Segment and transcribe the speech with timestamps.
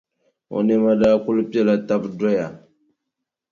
[0.55, 2.47] O nɛma daa kuli pela taba doya.